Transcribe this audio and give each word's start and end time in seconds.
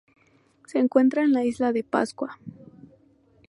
Se 0.65 0.79
encuentra 0.79 1.21
en 1.21 1.31
la 1.31 1.45
isla 1.45 1.71
de 1.73 1.83
Pascua. 1.83 2.39